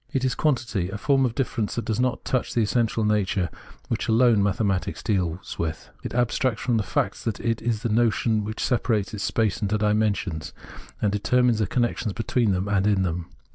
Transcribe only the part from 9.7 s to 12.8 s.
its dimensions, and determines the connections between them